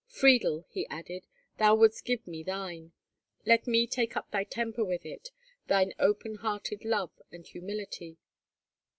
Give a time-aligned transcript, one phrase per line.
[0.07, 1.27] "Friedel," he added,
[1.59, 2.91] "thou wouldst give me thine.
[3.45, 5.29] Let me take up thy temper with it,
[5.67, 8.17] thine open hearted love and humility."